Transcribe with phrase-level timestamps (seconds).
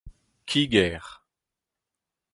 [0.47, 1.05] kiger